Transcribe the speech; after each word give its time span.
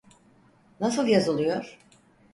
Nasıl 0.79 1.07
yazılıyor? 1.07 1.79